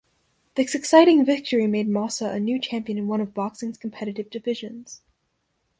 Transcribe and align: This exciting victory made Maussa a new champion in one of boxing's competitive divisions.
This 0.55 0.73
exciting 0.73 1.23
victory 1.25 1.67
made 1.67 1.87
Maussa 1.87 2.33
a 2.33 2.39
new 2.39 2.59
champion 2.59 2.97
in 2.97 3.07
one 3.07 3.21
of 3.21 3.35
boxing's 3.35 3.77
competitive 3.77 4.31
divisions. 4.31 5.03